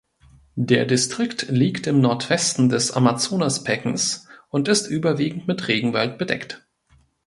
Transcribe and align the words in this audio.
Der 0.55 0.85
Distrikt 0.85 1.49
liegt 1.49 1.85
im 1.85 2.01
Nordwesten 2.01 2.69
des 2.69 2.89
Amazonasbeckens 2.89 4.27
und 4.49 4.67
ist 4.67 4.87
überwiegend 4.87 5.45
mit 5.47 5.67
Regenwald 5.67 6.17
bedeckt. 6.17 6.65